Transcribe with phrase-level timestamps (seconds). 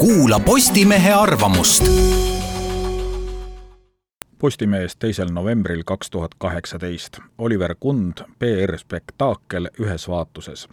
[0.00, 1.84] kuula Postimehe arvamust.
[4.38, 10.68] Postimehes teisel novembril kaks tuhat kaheksateist Oliver Kund, PR Spektaakel ühes vaatuses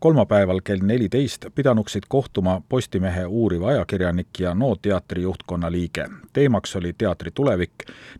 [0.00, 6.08] kolmapäeval kell neliteist pidanuksid kohtuma Postimehe uuriv ajakirjanik ja NO teatri juhtkonna liige.
[6.32, 7.72] teemaks oli teatri tulevik,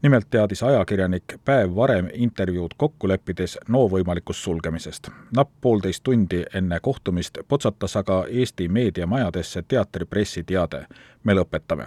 [0.03, 5.09] nimelt teadis ajakirjanik päev varem intervjuud kokku leppides NO võimalikust sulgemisest.
[5.37, 10.87] napp poolteist tundi enne kohtumist potsatas aga Eesti meediamajadesse teatri pressiteade.
[11.25, 11.87] me lõpetame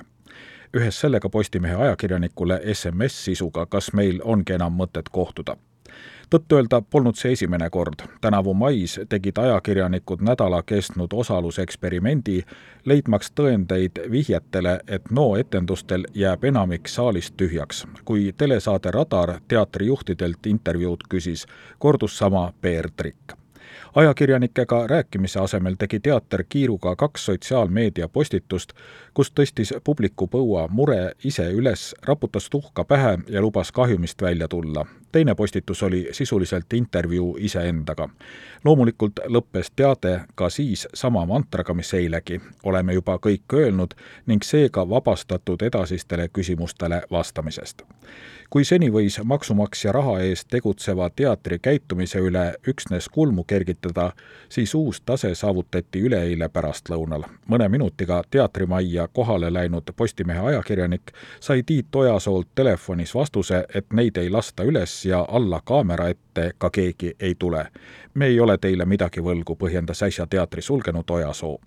[0.78, 5.58] ühes sellega Postimehe ajakirjanikule SMS sisuga, kas meil ongi enam mõtet kohtuda
[6.30, 8.04] tõtt-öelda polnud see esimene kord.
[8.22, 12.42] tänavu mais tegid ajakirjanikud nädala kestnud osaluseksperimendi,
[12.86, 17.86] leidmaks tõendeid vihjetele, et NO etendustel jääb enamik saalist tühjaks.
[18.06, 21.46] kui telesaade Radar teatrijuhtidelt intervjuud küsis,
[21.80, 23.43] kordus sama PR-trikk
[23.96, 28.74] ajakirjanikega rääkimise asemel tegi teater kiiruga kaks sotsiaalmeedia postitust,
[29.14, 34.86] kus tõstis publiku põua mure ise üles, raputas tuhka pähe ja lubas kahjumist välja tulla.
[35.12, 38.10] teine postitus oli sisuliselt intervjuu iseendaga.
[38.64, 42.42] loomulikult lõppes teade ka siis sama mantraga, mis eilegi.
[42.64, 43.94] oleme juba kõik öelnud
[44.26, 47.82] ning seega vabastatud edasistele küsimustele vastamisest
[48.54, 54.12] kui seni võis maksumaksja raha eest tegutseva teatri käitumise üle üksnes kulmu kergitada,
[54.50, 57.24] siis uus tase saavutati üleeile pärastlõunal.
[57.50, 64.30] mõne minutiga teatrimajja kohale läinud Postimehe ajakirjanik sai Tiit Ojasoolt telefonis vastuse, et neid ei
[64.30, 67.68] lasta üles ja alla kaamera ette ka keegi ei tule.
[68.14, 71.60] me ei ole teile midagi võlgu, põhjendas äsja teatri sulgenud Ojasoo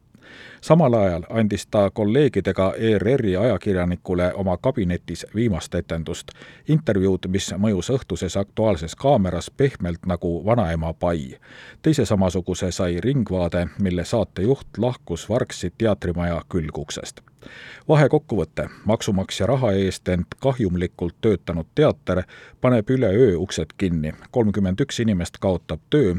[0.61, 6.33] samal ajal andis ta kolleegidega ERR-i ajakirjanikule oma kabinetis viimast etendust,
[6.69, 11.39] intervjuud, mis mõjus õhtuses Aktuaalses kaameras pehmelt nagu vanaema pai.
[11.83, 17.21] teise samasuguse sai Ringvaade, mille saatejuht lahkus vargsi teatrimaja külguksest
[17.89, 22.23] vahekokkuvõte, maksumaksja raha eest ent kahjumlikult töötanud teater
[22.61, 26.15] paneb üleöö uksed kinni, kolmkümmend üks inimest kaotab töö,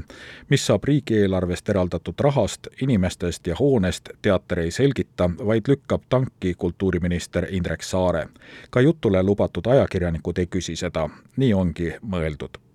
[0.50, 7.48] mis saab riigieelarvest eraldatud rahast, inimestest ja hoonest, teater ei selgita, vaid lükkab tanki kultuuriminister
[7.50, 8.28] Indrek Saare.
[8.70, 12.67] ka jutule lubatud ajakirjanikud ei küsi seda, nii ongi mõeldud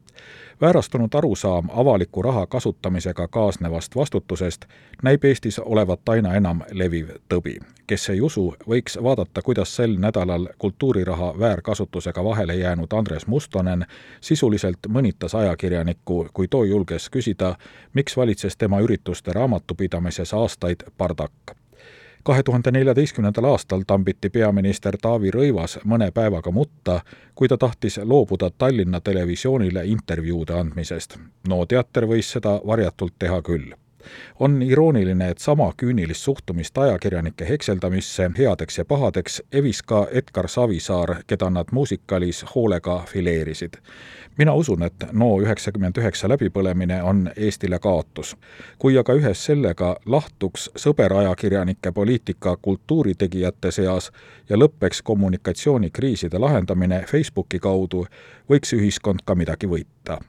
[0.61, 4.65] väärastunud arusaam avaliku raha kasutamisega kaasnevast vastutusest
[5.03, 7.57] näib Eestis olevat aina enam leviv tõbi.
[7.87, 13.87] kes ei usu, võiks vaadata, kuidas sel nädalal kultuuriraha väärkasutusega vahele jäänud Andres Mustonen
[14.21, 17.57] sisuliselt mõnitas ajakirjanikku, kui too julges küsida,
[17.95, 21.62] miks valitses tema ürituste raamatupidamises aastaid bardakk
[22.23, 27.01] kahe tuhande neljateistkümnendal aastal tambiti peaminister Taavi Rõivas mõne päevaga mutta,
[27.35, 31.19] kui ta tahtis loobuda Tallinna Televisioonile intervjuude andmisest.
[31.49, 33.82] no teater võis seda varjatult teha küll
[34.41, 41.17] on irooniline, et sama küünilist suhtumist ajakirjanike hekseldamisse headeks ja pahadeks evis ka Edgar Savisaar,
[41.27, 43.75] keda nad muusikalis hoolega fileerisid.
[44.39, 48.37] mina usun, et NO üheksakümmend üheksa läbipõlemine on Eestile kaotus.
[48.79, 54.11] kui aga ühes sellega lahtuks sõberajakirjanike poliitika kultuuritegijate seas
[54.49, 58.07] ja lõpeks kommunikatsioonikriiside lahendamine Facebooki kaudu,
[58.51, 60.21] võiks ühiskond ka midagi võita